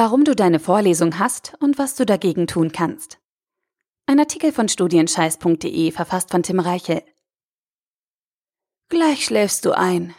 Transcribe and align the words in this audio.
Warum 0.00 0.22
du 0.22 0.36
deine 0.36 0.60
Vorlesung 0.60 1.18
hast 1.18 1.54
und 1.58 1.76
was 1.76 1.96
du 1.96 2.06
dagegen 2.06 2.46
tun 2.46 2.70
kannst. 2.70 3.18
Ein 4.06 4.20
Artikel 4.20 4.52
von 4.52 4.68
studienscheiß.de 4.68 5.90
verfasst 5.90 6.30
von 6.30 6.44
Tim 6.44 6.60
Reichel. 6.60 7.02
Gleich 8.90 9.24
schläfst 9.24 9.64
du 9.64 9.72
ein. 9.72 10.14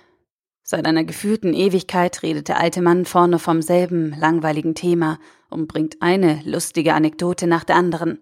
Seit 0.63 0.85
einer 0.85 1.05
gefühlten 1.05 1.53
Ewigkeit 1.53 2.23
redet 2.23 2.49
der 2.49 2.59
alte 2.59 2.81
Mann 2.81 3.05
vorne 3.05 3.39
vom 3.39 3.61
selben 3.61 4.13
langweiligen 4.19 4.75
Thema 4.75 5.17
und 5.49 5.69
bringt 5.69 6.01
eine 6.01 6.41
lustige 6.43 6.93
Anekdote 6.93 7.47
nach 7.47 7.63
der 7.63 7.77
anderen. 7.77 8.19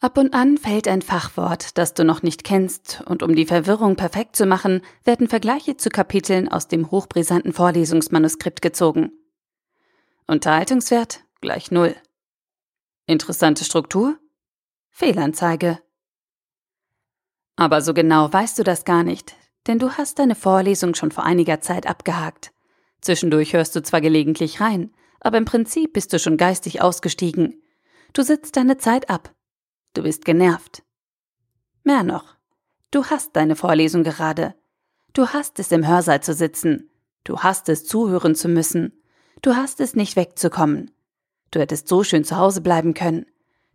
Ab 0.00 0.18
und 0.18 0.34
an 0.34 0.58
fällt 0.58 0.88
ein 0.88 1.02
Fachwort, 1.02 1.78
das 1.78 1.94
du 1.94 2.02
noch 2.02 2.24
nicht 2.24 2.42
kennst, 2.42 3.04
und 3.06 3.22
um 3.22 3.36
die 3.36 3.46
Verwirrung 3.46 3.94
perfekt 3.94 4.34
zu 4.34 4.46
machen, 4.46 4.82
werden 5.04 5.28
Vergleiche 5.28 5.76
zu 5.76 5.90
Kapiteln 5.90 6.48
aus 6.48 6.66
dem 6.66 6.90
hochbrisanten 6.90 7.52
Vorlesungsmanuskript 7.52 8.62
gezogen. 8.62 9.12
Unterhaltungswert 10.30 11.24
gleich 11.40 11.70
Null. 11.70 11.96
Interessante 13.06 13.64
Struktur? 13.64 14.18
Fehlanzeige. 14.90 15.78
Aber 17.56 17.80
so 17.80 17.94
genau 17.94 18.30
weißt 18.30 18.58
du 18.58 18.62
das 18.62 18.84
gar 18.84 19.04
nicht, 19.04 19.36
denn 19.66 19.78
du 19.78 19.92
hast 19.92 20.18
deine 20.18 20.34
Vorlesung 20.34 20.94
schon 20.94 21.12
vor 21.12 21.24
einiger 21.24 21.62
Zeit 21.62 21.86
abgehakt. 21.86 22.52
Zwischendurch 23.00 23.54
hörst 23.54 23.74
du 23.74 23.82
zwar 23.82 24.02
gelegentlich 24.02 24.60
rein, 24.60 24.92
aber 25.18 25.38
im 25.38 25.46
Prinzip 25.46 25.94
bist 25.94 26.12
du 26.12 26.18
schon 26.18 26.36
geistig 26.36 26.82
ausgestiegen. 26.82 27.62
Du 28.12 28.20
sitzt 28.20 28.58
deine 28.58 28.76
Zeit 28.76 29.08
ab. 29.08 29.34
Du 29.94 30.02
bist 30.02 30.26
genervt. 30.26 30.82
Mehr 31.84 32.02
noch. 32.02 32.36
Du 32.90 33.06
hast 33.06 33.34
deine 33.34 33.56
Vorlesung 33.56 34.02
gerade. 34.04 34.54
Du 35.14 35.28
hast 35.28 35.58
es 35.58 35.72
im 35.72 35.88
Hörsaal 35.88 36.22
zu 36.22 36.34
sitzen. 36.34 36.90
Du 37.24 37.38
hast 37.38 37.70
es 37.70 37.86
zuhören 37.86 38.34
zu 38.34 38.48
müssen. 38.48 38.92
Du 39.42 39.54
hast 39.54 39.80
es 39.80 39.94
nicht 39.94 40.16
wegzukommen. 40.16 40.90
Du 41.50 41.60
hättest 41.60 41.88
so 41.88 42.02
schön 42.02 42.24
zu 42.24 42.36
Hause 42.36 42.60
bleiben 42.60 42.94
können. 42.94 43.26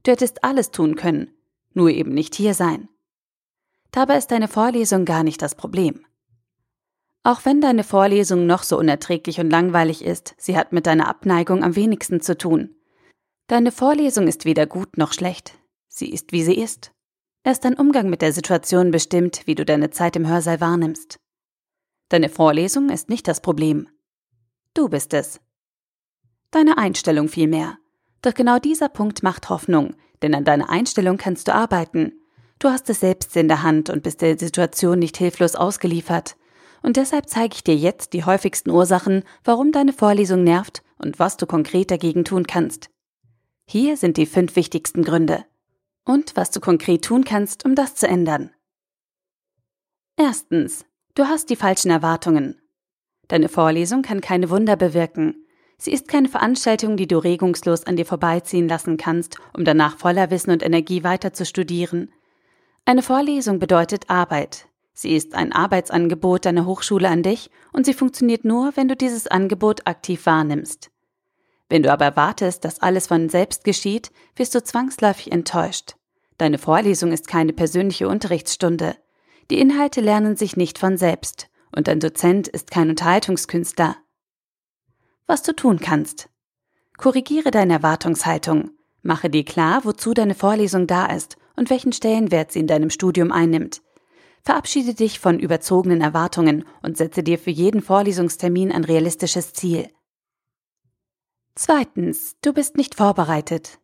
Du 0.03 0.11
hättest 0.11 0.43
alles 0.43 0.71
tun 0.71 0.95
können, 0.95 1.33
nur 1.73 1.89
eben 1.89 2.13
nicht 2.13 2.35
hier 2.35 2.53
sein. 2.53 2.89
Dabei 3.91 4.17
ist 4.17 4.31
deine 4.31 4.47
Vorlesung 4.47 5.05
gar 5.05 5.23
nicht 5.23 5.41
das 5.41 5.55
Problem. 5.55 6.05
Auch 7.23 7.45
wenn 7.45 7.61
deine 7.61 7.85
Vorlesung 7.85 8.45
noch 8.45 8.63
so 8.63 8.77
unerträglich 8.77 9.39
und 9.39 9.49
langweilig 9.49 10.03
ist, 10.03 10.35
sie 10.37 10.57
hat 10.57 10.73
mit 10.73 10.85
deiner 10.85 11.07
Abneigung 11.07 11.63
am 11.63 11.75
wenigsten 11.77 12.19
zu 12.19 12.37
tun. 12.37 12.75
Deine 13.47 13.71
Vorlesung 13.71 14.27
ist 14.27 14.43
weder 14.43 14.65
gut 14.65 14.97
noch 14.97 15.13
schlecht. 15.13 15.57
Sie 15.87 16.11
ist, 16.11 16.33
wie 16.33 16.43
sie 16.43 16.55
ist. 16.55 16.91
Erst 17.45 17.63
dein 17.63 17.75
Umgang 17.75 18.09
mit 18.09 18.21
der 18.21 18.33
Situation 18.33 18.91
bestimmt, 18.91 19.43
wie 19.45 19.55
du 19.55 19.63
deine 19.63 19.89
Zeit 19.89 20.15
im 20.15 20.27
Hörsaal 20.27 20.59
wahrnimmst. 20.59 21.17
Deine 22.09 22.29
Vorlesung 22.29 22.89
ist 22.89 23.09
nicht 23.09 23.27
das 23.27 23.41
Problem. 23.41 23.87
Du 24.73 24.89
bist 24.89 25.13
es. 25.13 25.39
Deine 26.53 26.77
Einstellung 26.77 27.29
vielmehr. 27.29 27.79
Doch 28.21 28.35
genau 28.35 28.59
dieser 28.59 28.87
Punkt 28.87 29.23
macht 29.23 29.49
Hoffnung, 29.49 29.95
denn 30.21 30.35
an 30.35 30.45
deiner 30.45 30.69
Einstellung 30.69 31.17
kannst 31.17 31.47
du 31.47 31.55
arbeiten. 31.55 32.13
Du 32.59 32.69
hast 32.69 32.87
es 32.91 32.99
selbst 32.99 33.35
in 33.35 33.47
der 33.47 33.63
Hand 33.63 33.89
und 33.89 34.03
bist 34.03 34.21
der 34.21 34.37
Situation 34.37 34.99
nicht 34.99 35.17
hilflos 35.17 35.55
ausgeliefert. 35.55 36.35
Und 36.83 36.97
deshalb 36.97 37.27
zeige 37.27 37.55
ich 37.55 37.63
dir 37.63 37.75
jetzt 37.75 38.13
die 38.13 38.23
häufigsten 38.23 38.69
Ursachen, 38.69 39.23
warum 39.43 39.71
deine 39.71 39.93
Vorlesung 39.93 40.43
nervt 40.43 40.83
und 40.99 41.17
was 41.17 41.37
du 41.37 41.47
konkret 41.47 41.89
dagegen 41.89 42.23
tun 42.23 42.45
kannst. 42.45 42.91
Hier 43.65 43.97
sind 43.97 44.17
die 44.17 44.27
fünf 44.27 44.55
wichtigsten 44.55 45.03
Gründe. 45.03 45.45
Und 46.05 46.35
was 46.35 46.51
du 46.51 46.59
konkret 46.59 47.03
tun 47.03 47.23
kannst, 47.23 47.65
um 47.65 47.73
das 47.73 47.95
zu 47.95 48.07
ändern. 48.07 48.51
Erstens. 50.17 50.85
Du 51.15 51.25
hast 51.25 51.49
die 51.49 51.55
falschen 51.55 51.89
Erwartungen. 51.89 52.61
Deine 53.27 53.49
Vorlesung 53.49 54.03
kann 54.03 54.21
keine 54.21 54.51
Wunder 54.51 54.75
bewirken. 54.75 55.42
Sie 55.77 55.91
ist 55.91 56.07
keine 56.07 56.29
Veranstaltung, 56.29 56.97
die 56.97 57.07
du 57.07 57.17
regungslos 57.17 57.85
an 57.85 57.95
dir 57.95 58.05
vorbeiziehen 58.05 58.67
lassen 58.67 58.97
kannst, 58.97 59.37
um 59.53 59.65
danach 59.65 59.97
voller 59.97 60.31
Wissen 60.31 60.51
und 60.51 60.63
Energie 60.63 61.03
weiter 61.03 61.33
zu 61.33 61.45
studieren. 61.45 62.11
Eine 62.85 63.01
Vorlesung 63.01 63.59
bedeutet 63.59 64.09
Arbeit. 64.09 64.67
Sie 64.93 65.15
ist 65.15 65.33
ein 65.33 65.51
Arbeitsangebot 65.51 66.45
deiner 66.45 66.65
Hochschule 66.65 67.09
an 67.09 67.23
dich 67.23 67.49
und 67.71 67.85
sie 67.85 67.93
funktioniert 67.93 68.45
nur, 68.45 68.71
wenn 68.75 68.87
du 68.87 68.95
dieses 68.95 69.27
Angebot 69.27 69.87
aktiv 69.87 70.25
wahrnimmst. 70.25 70.91
Wenn 71.69 71.81
du 71.81 71.91
aber 71.91 72.05
erwartest, 72.05 72.63
dass 72.65 72.81
alles 72.81 73.07
von 73.07 73.29
selbst 73.29 73.63
geschieht, 73.63 74.11
wirst 74.35 74.53
du 74.53 74.63
zwangsläufig 74.63 75.31
enttäuscht. 75.31 75.95
Deine 76.37 76.59
Vorlesung 76.59 77.11
ist 77.11 77.27
keine 77.27 77.53
persönliche 77.53 78.07
Unterrichtsstunde. 78.07 78.95
Die 79.49 79.59
Inhalte 79.59 80.01
lernen 80.01 80.35
sich 80.35 80.55
nicht 80.55 80.77
von 80.77 80.97
selbst 80.97 81.47
und 81.75 81.87
dein 81.87 81.99
Dozent 81.99 82.47
ist 82.47 82.69
kein 82.69 82.89
Unterhaltungskünstler 82.89 83.95
was 85.33 85.41
du 85.41 85.55
tun 85.55 85.79
kannst. 85.79 86.29
Korrigiere 86.95 87.49
deine 87.49 87.73
Erwartungshaltung. 87.73 88.69
Mache 89.01 89.31
dir 89.31 89.43
klar, 89.43 89.83
wozu 89.83 90.13
deine 90.13 90.35
Vorlesung 90.35 90.85
da 90.85 91.07
ist 91.07 91.37
und 91.55 91.71
welchen 91.71 91.91
Stellenwert 91.91 92.51
sie 92.51 92.59
in 92.59 92.67
deinem 92.67 92.91
Studium 92.91 93.31
einnimmt. 93.31 93.81
Verabschiede 94.43 94.93
dich 94.93 95.19
von 95.19 95.39
überzogenen 95.39 96.01
Erwartungen 96.01 96.65
und 96.83 96.97
setze 96.97 97.23
dir 97.23 97.39
für 97.39 97.49
jeden 97.49 97.81
Vorlesungstermin 97.81 98.71
ein 98.71 98.83
realistisches 98.83 99.53
Ziel. 99.53 99.89
Zweitens, 101.55 102.35
du 102.43 102.53
bist 102.53 102.77
nicht 102.77 102.93
vorbereitet. 102.93 103.79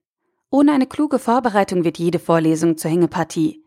Ohne 0.51 0.71
eine 0.71 0.85
kluge 0.85 1.17
Vorbereitung 1.17 1.83
wird 1.83 1.97
jede 1.97 2.19
Vorlesung 2.19 2.77
zur 2.77 2.91
Hängepartie. 2.91 3.66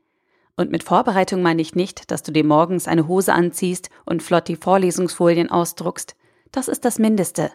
Und 0.56 0.70
mit 0.70 0.84
Vorbereitung 0.84 1.42
meine 1.42 1.62
ich 1.62 1.74
nicht, 1.74 2.12
dass 2.12 2.22
du 2.22 2.30
dir 2.30 2.44
morgens 2.44 2.86
eine 2.86 3.08
Hose 3.08 3.32
anziehst 3.32 3.90
und 4.06 4.22
flott 4.22 4.46
die 4.46 4.54
Vorlesungsfolien 4.54 5.50
ausdruckst. 5.50 6.14
Das 6.52 6.68
ist 6.68 6.84
das 6.84 7.00
Mindeste. 7.00 7.50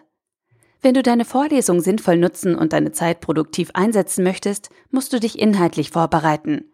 Wenn 0.80 0.94
du 0.94 1.02
deine 1.02 1.24
Vorlesung 1.24 1.80
sinnvoll 1.80 2.16
nutzen 2.16 2.54
und 2.54 2.72
deine 2.72 2.92
Zeit 2.92 3.20
produktiv 3.20 3.70
einsetzen 3.74 4.22
möchtest, 4.22 4.70
musst 4.90 5.12
du 5.12 5.18
dich 5.18 5.38
inhaltlich 5.38 5.90
vorbereiten. 5.90 6.72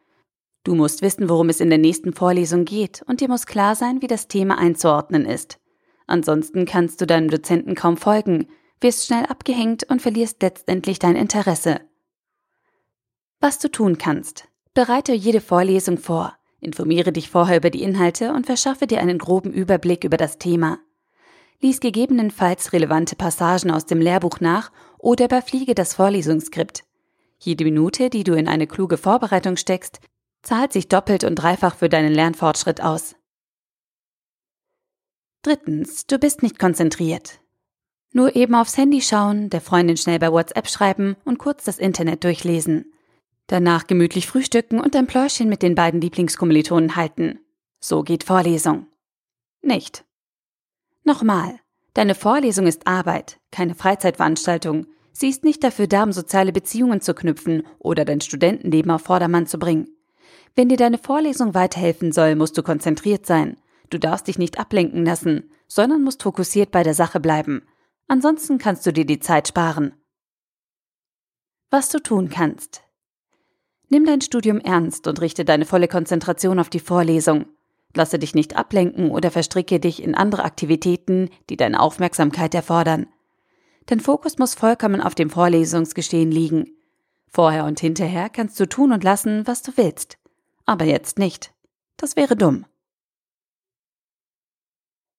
Du 0.62 0.74
musst 0.74 1.02
wissen, 1.02 1.28
worum 1.28 1.48
es 1.48 1.60
in 1.60 1.70
der 1.70 1.78
nächsten 1.78 2.12
Vorlesung 2.12 2.64
geht, 2.64 3.02
und 3.06 3.20
dir 3.20 3.28
muss 3.28 3.46
klar 3.46 3.74
sein, 3.74 4.02
wie 4.02 4.06
das 4.06 4.28
Thema 4.28 4.58
einzuordnen 4.58 5.24
ist. 5.24 5.58
Ansonsten 6.06 6.66
kannst 6.66 7.00
du 7.00 7.06
deinem 7.06 7.28
Dozenten 7.28 7.74
kaum 7.74 7.96
folgen, 7.96 8.48
wirst 8.80 9.06
schnell 9.06 9.24
abgehängt 9.26 9.84
und 9.84 10.02
verlierst 10.02 10.42
letztendlich 10.42 10.98
dein 10.98 11.16
Interesse. 11.16 11.80
Was 13.40 13.58
du 13.58 13.68
tun 13.68 13.96
kannst. 13.96 14.48
Bereite 14.74 15.12
jede 15.12 15.40
Vorlesung 15.40 15.98
vor, 15.98 16.34
informiere 16.60 17.12
dich 17.12 17.30
vorher 17.30 17.56
über 17.58 17.70
die 17.70 17.82
Inhalte 17.82 18.32
und 18.32 18.46
verschaffe 18.46 18.86
dir 18.86 19.00
einen 19.00 19.18
groben 19.18 19.52
Überblick 19.52 20.04
über 20.04 20.16
das 20.16 20.38
Thema 20.38 20.78
lies 21.64 21.80
gegebenenfalls 21.80 22.74
relevante 22.74 23.16
Passagen 23.16 23.70
aus 23.70 23.86
dem 23.86 23.98
Lehrbuch 23.98 24.38
nach 24.40 24.70
oder 24.98 25.24
überfliege 25.24 25.74
das 25.74 25.94
Vorlesungsskript. 25.94 26.84
Jede 27.38 27.64
Minute, 27.64 28.10
die 28.10 28.22
du 28.22 28.34
in 28.34 28.48
eine 28.48 28.66
kluge 28.66 28.98
Vorbereitung 28.98 29.56
steckst, 29.56 30.00
zahlt 30.42 30.74
sich 30.74 30.88
doppelt 30.88 31.24
und 31.24 31.36
dreifach 31.36 31.76
für 31.76 31.88
deinen 31.88 32.12
Lernfortschritt 32.12 32.82
aus. 32.82 33.16
Drittens, 35.40 36.06
du 36.06 36.18
bist 36.18 36.42
nicht 36.42 36.58
konzentriert. 36.58 37.40
Nur 38.12 38.36
eben 38.36 38.54
aufs 38.54 38.76
Handy 38.76 39.00
schauen, 39.00 39.48
der 39.48 39.62
Freundin 39.62 39.96
schnell 39.96 40.18
bei 40.18 40.30
WhatsApp 40.30 40.68
schreiben 40.68 41.16
und 41.24 41.38
kurz 41.38 41.64
das 41.64 41.78
Internet 41.78 42.24
durchlesen. 42.24 42.92
Danach 43.46 43.86
gemütlich 43.86 44.26
frühstücken 44.26 44.80
und 44.80 44.94
ein 44.94 45.06
Pläuschen 45.06 45.48
mit 45.48 45.62
den 45.62 45.74
beiden 45.74 46.02
Lieblingskommilitonen 46.02 46.94
halten. 46.94 47.40
So 47.80 48.02
geht 48.02 48.24
Vorlesung. 48.24 48.86
Nicht. 49.62 50.04
Nochmal, 51.04 51.60
deine 51.92 52.14
Vorlesung 52.14 52.66
ist 52.66 52.86
Arbeit, 52.86 53.38
keine 53.50 53.74
Freizeitveranstaltung. 53.74 54.86
Sie 55.12 55.28
ist 55.28 55.44
nicht 55.44 55.62
dafür 55.62 55.86
da, 55.86 56.02
um 56.02 56.12
soziale 56.12 56.50
Beziehungen 56.50 57.02
zu 57.02 57.14
knüpfen 57.14 57.66
oder 57.78 58.06
dein 58.06 58.22
Studentenleben 58.22 58.90
auf 58.90 59.02
Vordermann 59.02 59.46
zu 59.46 59.58
bringen. 59.58 59.88
Wenn 60.56 60.70
dir 60.70 60.78
deine 60.78 60.98
Vorlesung 60.98 61.54
weiterhelfen 61.54 62.10
soll, 62.10 62.36
musst 62.36 62.56
du 62.56 62.62
konzentriert 62.62 63.26
sein. 63.26 63.58
Du 63.90 63.98
darfst 63.98 64.28
dich 64.28 64.38
nicht 64.38 64.58
ablenken 64.58 65.04
lassen, 65.04 65.50
sondern 65.68 66.02
musst 66.02 66.22
fokussiert 66.22 66.70
bei 66.70 66.82
der 66.82 66.94
Sache 66.94 67.20
bleiben. 67.20 67.62
Ansonsten 68.08 68.58
kannst 68.58 68.86
du 68.86 68.92
dir 68.92 69.04
die 69.04 69.20
Zeit 69.20 69.48
sparen. 69.48 69.92
Was 71.70 71.90
du 71.90 71.98
tun 71.98 72.30
kannst. 72.30 72.82
Nimm 73.88 74.06
dein 74.06 74.20
Studium 74.20 74.58
ernst 74.58 75.06
und 75.06 75.20
richte 75.20 75.44
deine 75.44 75.66
volle 75.66 75.88
Konzentration 75.88 76.58
auf 76.58 76.70
die 76.70 76.80
Vorlesung. 76.80 77.46
Lasse 77.94 78.18
dich 78.18 78.34
nicht 78.34 78.56
ablenken 78.56 79.10
oder 79.10 79.30
verstricke 79.30 79.78
dich 79.78 80.02
in 80.02 80.14
andere 80.14 80.44
Aktivitäten, 80.44 81.30
die 81.48 81.56
deine 81.56 81.80
Aufmerksamkeit 81.80 82.54
erfordern. 82.54 83.06
Dein 83.86 84.00
Fokus 84.00 84.38
muss 84.38 84.54
vollkommen 84.54 85.00
auf 85.00 85.14
dem 85.14 85.30
Vorlesungsgeschehen 85.30 86.30
liegen. 86.30 86.76
Vorher 87.28 87.64
und 87.64 87.80
hinterher 87.80 88.28
kannst 88.30 88.58
du 88.58 88.66
tun 88.66 88.92
und 88.92 89.04
lassen, 89.04 89.46
was 89.46 89.62
du 89.62 89.72
willst. 89.76 90.18
Aber 90.66 90.84
jetzt 90.84 91.18
nicht. 91.18 91.52
Das 91.96 92.16
wäre 92.16 92.36
dumm. 92.36 92.66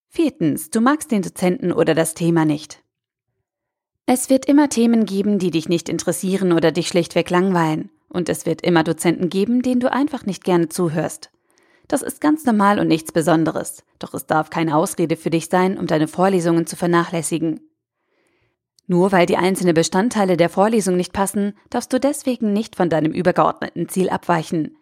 Viertens, 0.09 0.69
du 0.69 0.81
magst 0.81 1.11
den 1.11 1.21
Dozenten 1.21 1.71
oder 1.71 1.93
das 1.93 2.13
Thema 2.13 2.45
nicht. 2.45 2.81
Es 4.05 4.29
wird 4.29 4.45
immer 4.45 4.69
Themen 4.69 5.05
geben, 5.05 5.39
die 5.39 5.51
dich 5.51 5.67
nicht 5.67 5.89
interessieren 5.89 6.53
oder 6.53 6.71
dich 6.71 6.87
schlichtweg 6.87 7.29
langweilen. 7.29 7.89
Und 8.07 8.29
es 8.29 8.45
wird 8.45 8.61
immer 8.61 8.83
Dozenten 8.83 9.29
geben, 9.29 9.61
denen 9.61 9.81
du 9.81 9.91
einfach 9.91 10.25
nicht 10.25 10.43
gerne 10.43 10.69
zuhörst. 10.69 11.31
Das 11.87 12.01
ist 12.01 12.21
ganz 12.21 12.45
normal 12.45 12.79
und 12.79 12.87
nichts 12.87 13.11
Besonderes, 13.11 13.83
doch 13.99 14.13
es 14.13 14.25
darf 14.25 14.49
keine 14.49 14.75
Ausrede 14.75 15.15
für 15.15 15.29
dich 15.29 15.49
sein, 15.49 15.77
um 15.77 15.87
deine 15.87 16.07
Vorlesungen 16.07 16.65
zu 16.65 16.75
vernachlässigen. 16.75 17.59
Nur 18.87 19.11
weil 19.11 19.25
die 19.25 19.37
einzelnen 19.37 19.73
Bestandteile 19.73 20.37
der 20.37 20.49
Vorlesung 20.49 20.95
nicht 20.95 21.13
passen, 21.13 21.53
darfst 21.69 21.91
du 21.91 21.99
deswegen 21.99 22.53
nicht 22.53 22.75
von 22.75 22.89
deinem 22.89 23.11
übergeordneten 23.11 23.89
Ziel 23.89 24.09
abweichen. 24.09 24.77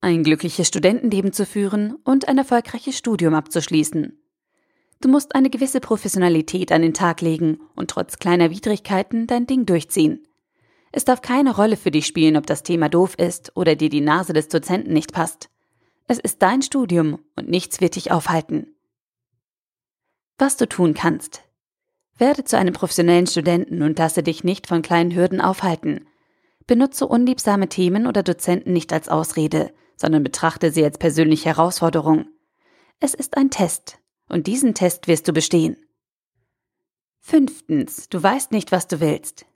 Ein 0.00 0.24
glückliches 0.24 0.68
Studentenleben 0.68 1.32
zu 1.32 1.46
führen 1.46 1.94
und 2.04 2.28
ein 2.28 2.38
erfolgreiches 2.38 2.98
Studium 2.98 3.34
abzuschließen. 3.34 4.18
Du 5.00 5.08
musst 5.08 5.34
eine 5.34 5.50
gewisse 5.50 5.80
Professionalität 5.80 6.72
an 6.72 6.82
den 6.82 6.94
Tag 6.94 7.20
legen 7.20 7.60
und 7.74 7.90
trotz 7.90 8.18
kleiner 8.18 8.50
Widrigkeiten 8.50 9.26
dein 9.26 9.46
Ding 9.46 9.66
durchziehen. 9.66 10.26
Es 10.90 11.04
darf 11.04 11.20
keine 11.20 11.54
Rolle 11.54 11.76
für 11.76 11.90
dich 11.90 12.06
spielen, 12.06 12.36
ob 12.36 12.46
das 12.46 12.62
Thema 12.62 12.88
doof 12.88 13.14
ist 13.18 13.52
oder 13.54 13.76
dir 13.76 13.90
die 13.90 14.00
Nase 14.00 14.32
des 14.32 14.48
Dozenten 14.48 14.92
nicht 14.92 15.12
passt. 15.12 15.50
Es 16.08 16.18
ist 16.18 16.40
dein 16.42 16.62
Studium 16.62 17.18
und 17.34 17.48
nichts 17.48 17.80
wird 17.80 17.96
dich 17.96 18.12
aufhalten. 18.12 18.76
Was 20.38 20.56
du 20.56 20.68
tun 20.68 20.94
kannst. 20.94 21.42
Werde 22.16 22.44
zu 22.44 22.56
einem 22.56 22.72
professionellen 22.72 23.26
Studenten 23.26 23.82
und 23.82 23.98
lasse 23.98 24.22
dich 24.22 24.44
nicht 24.44 24.66
von 24.66 24.82
kleinen 24.82 25.14
Hürden 25.14 25.40
aufhalten. 25.40 26.06
Benutze 26.66 27.06
unliebsame 27.06 27.68
Themen 27.68 28.06
oder 28.06 28.22
Dozenten 28.22 28.72
nicht 28.72 28.92
als 28.92 29.08
Ausrede, 29.08 29.72
sondern 29.96 30.22
betrachte 30.22 30.70
sie 30.70 30.84
als 30.84 30.98
persönliche 30.98 31.46
Herausforderung. 31.46 32.26
Es 33.00 33.14
ist 33.14 33.36
ein 33.36 33.50
Test, 33.50 33.98
und 34.28 34.46
diesen 34.46 34.74
Test 34.74 35.08
wirst 35.08 35.28
du 35.28 35.32
bestehen. 35.32 35.76
Fünftens, 37.20 38.08
du 38.08 38.22
weißt 38.22 38.52
nicht, 38.52 38.72
was 38.72 38.86
du 38.86 39.00
willst. 39.00 39.46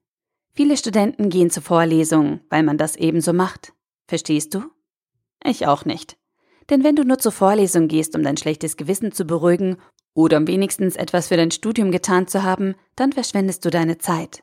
Viele 0.53 0.77
Studenten 0.77 1.31
gehen 1.31 1.51
zur 1.51 1.63
Vorlesung, 1.63 2.41
weil 2.51 2.65
man 2.65 2.79
das 2.79 2.97
ebenso 2.97 3.33
macht. 3.33 3.73
Verstehst 4.07 4.55
du? 4.55 4.65
Ich 5.45 5.67
auch 5.67 5.85
nicht. 5.85 6.20
Denn 6.71 6.85
wenn 6.85 6.95
du 6.95 7.05
nur 7.05 7.19
zur 7.19 7.33
Vorlesung 7.33 7.89
gehst, 7.89 8.15
um 8.15 8.23
dein 8.23 8.37
schlechtes 8.37 8.77
Gewissen 8.77 9.11
zu 9.13 9.25
beruhigen 9.25 9.77
oder 10.15 10.37
um 10.37 10.47
wenigstens 10.47 10.97
etwas 10.97 11.29
für 11.29 11.37
dein 11.37 11.51
Studium 11.51 11.91
getan 11.91 12.29
zu 12.29 12.45
haben, 12.45 12.75
dann 12.95 13.13
verschwendest 13.13 13.65
du 13.65 13.71
deine 13.71 13.99
Zeit. 13.99 14.43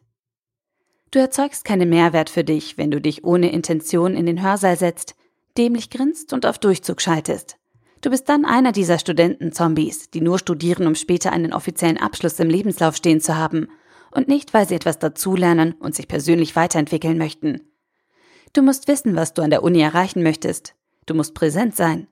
Du 1.11 1.19
erzeugst 1.19 1.63
keinen 1.63 1.89
Mehrwert 1.89 2.29
für 2.29 2.43
dich, 2.43 2.77
wenn 2.77 2.91
du 2.91 2.99
dich 2.99 3.23
ohne 3.23 3.51
Intention 3.51 4.13
in 4.13 4.25
den 4.25 4.43
Hörsaal 4.43 4.77
setzt, 4.77 5.15
dämlich 5.57 5.89
grinst 5.89 6.33
und 6.33 6.45
auf 6.45 6.59
Durchzug 6.59 7.01
schaltest. 7.01 7.57
Du 8.01 8.09
bist 8.09 8.27
dann 8.27 8.45
einer 8.45 8.73
dieser 8.73 8.99
Studenten-Zombies, 8.99 10.11
die 10.11 10.21
nur 10.21 10.37
studieren, 10.37 10.85
um 10.85 10.95
später 10.95 11.31
einen 11.31 11.53
offiziellen 11.53 11.97
Abschluss 11.97 12.39
im 12.39 12.49
Lebenslauf 12.49 12.95
stehen 12.95 13.21
zu 13.21 13.37
haben 13.37 13.69
und 14.11 14.27
nicht, 14.27 14.53
weil 14.53 14.67
sie 14.67 14.75
etwas 14.75 14.99
dazulernen 14.99 15.73
und 15.79 15.95
sich 15.95 16.07
persönlich 16.07 16.55
weiterentwickeln 16.55 17.17
möchten. 17.17 17.61
Du 18.53 18.61
musst 18.61 18.87
wissen, 18.87 19.15
was 19.15 19.33
du 19.33 19.41
an 19.41 19.49
der 19.49 19.63
Uni 19.63 19.79
erreichen 19.79 20.23
möchtest. 20.23 20.75
Du 21.05 21.13
musst 21.13 21.33
präsent 21.33 21.75
sein. 21.75 22.07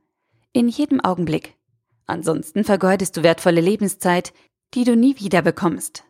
In 0.56 0.70
jedem 0.70 1.02
Augenblick. 1.02 1.58
Ansonsten 2.06 2.64
vergeudest 2.64 3.18
du 3.18 3.24
wertvolle 3.24 3.60
Lebenszeit, 3.60 4.32
die 4.74 4.86
du 4.86 4.96
nie 4.96 5.20
wieder 5.20 5.42
bekommst. 5.42 6.06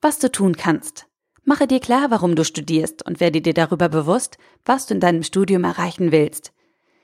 Was 0.00 0.18
du 0.18 0.28
tun 0.32 0.56
kannst. 0.56 1.06
Mache 1.44 1.68
dir 1.68 1.78
klar, 1.78 2.10
warum 2.10 2.34
du 2.34 2.44
studierst 2.44 3.06
und 3.06 3.20
werde 3.20 3.40
dir 3.40 3.54
darüber 3.54 3.88
bewusst, 3.88 4.38
was 4.64 4.86
du 4.86 4.94
in 4.94 5.00
deinem 5.00 5.22
Studium 5.22 5.62
erreichen 5.62 6.10
willst. 6.10 6.52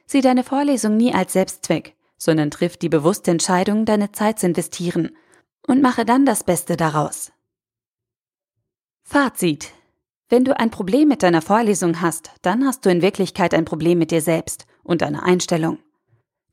Sieh 0.06 0.20
deine 0.20 0.42
Vorlesung 0.42 0.96
nie 0.96 1.14
als 1.14 1.34
Selbstzweck, 1.34 1.94
sondern 2.16 2.50
triff 2.50 2.76
die 2.76 2.88
bewusste 2.88 3.30
Entscheidung, 3.30 3.84
deine 3.84 4.10
Zeit 4.10 4.40
zu 4.40 4.46
investieren 4.46 5.16
und 5.68 5.82
mache 5.82 6.04
dann 6.04 6.26
das 6.26 6.42
Beste 6.42 6.76
daraus. 6.76 7.30
Fazit. 9.04 9.70
Wenn 10.28 10.44
du 10.44 10.58
ein 10.58 10.72
Problem 10.72 11.06
mit 11.06 11.22
deiner 11.22 11.42
Vorlesung 11.42 12.00
hast, 12.00 12.32
dann 12.42 12.66
hast 12.66 12.84
du 12.84 12.90
in 12.90 13.02
Wirklichkeit 13.02 13.54
ein 13.54 13.64
Problem 13.64 13.98
mit 13.98 14.10
dir 14.10 14.20
selbst 14.20 14.66
und 14.82 15.02
deiner 15.02 15.22
Einstellung. 15.22 15.78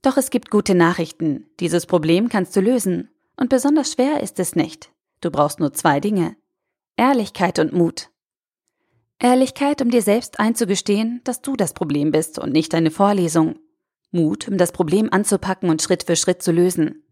Doch 0.06 0.18
es 0.18 0.30
gibt 0.30 0.52
gute 0.52 0.76
Nachrichten. 0.76 1.48
Dieses 1.60 1.88
Problem 1.88 2.30
kannst 2.30 2.56
du 2.56 2.62
lösen. 2.62 3.10
Und 3.38 3.50
besonders 3.50 3.92
schwer 3.92 4.22
ist 4.22 4.40
es 4.40 4.56
nicht. 4.56 4.92
Du 5.20 5.32
brauchst 5.32 5.60
nur 5.60 5.74
zwei 5.74 6.00
Dinge. 6.00 6.36
Ehrlichkeit 6.96 7.58
und 7.58 7.74
Mut. 7.74 8.12
Ehrlichkeit, 9.18 9.82
um 9.82 9.90
dir 9.90 10.04
selbst 10.04 10.40
einzugestehen, 10.40 11.22
dass 11.24 11.42
du 11.42 11.56
das 11.56 11.74
Problem 11.74 12.12
bist 12.12 12.38
und 12.38 12.54
nicht 12.54 12.74
deine 12.74 12.92
Vorlesung. 12.92 13.58
Mut, 14.12 14.48
um 14.48 14.60
das 14.60 14.72
Problem 14.74 15.10
anzupacken 15.12 15.72
und 15.72 15.82
Schritt 15.82 16.04
für 16.04 16.16
Schritt 16.16 16.44
zu 16.44 16.52
lösen. 16.52 17.04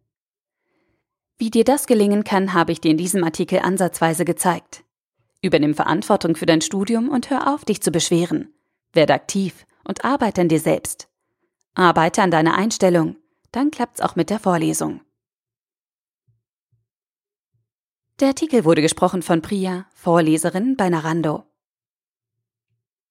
Wie 1.39 1.49
dir 1.49 1.63
das 1.63 1.87
gelingen 1.87 2.23
kann, 2.23 2.53
habe 2.53 2.73
ich 2.73 2.79
dir 2.79 2.91
in 2.91 2.97
diesem 2.97 3.23
Artikel 3.23 3.57
ansatzweise 3.57 4.23
gezeigt. 4.23 4.83
Übernimm 5.41 5.73
Verantwortung 5.73 6.35
für 6.35 6.45
dein 6.45 6.61
Studium 6.61 7.09
und 7.09 7.31
hör 7.31 7.51
auf, 7.51 7.65
dich 7.65 7.81
zu 7.81 7.89
beschweren. 7.89 8.53
Werde 8.93 9.15
aktiv 9.15 9.65
und 9.83 10.05
arbeite 10.05 10.41
an 10.41 10.47
dir 10.47 10.59
selbst. 10.59 11.09
Arbeite 11.75 12.21
an 12.21 12.29
deiner 12.31 12.55
Einstellung, 12.55 13.15
dann 13.51 13.71
klappt's 13.71 14.01
auch 14.01 14.15
mit 14.15 14.29
der 14.29 14.39
Vorlesung. 14.39 15.01
Der 18.19 18.27
Artikel 18.27 18.63
wurde 18.63 18.81
gesprochen 18.81 19.23
von 19.23 19.41
Priya, 19.41 19.87
Vorleserin 19.93 20.77
bei 20.77 20.89
Narando. 20.89 21.45